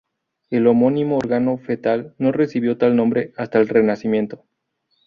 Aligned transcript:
El 0.49 0.65
homónimo 0.65 1.19
órgano 1.19 1.59
fetal 1.59 2.15
no 2.17 2.31
recibió 2.31 2.75
tal 2.75 2.95
nombre 2.95 3.33
hasta 3.37 3.59
el 3.59 3.67
Renacimiento. 3.67 4.43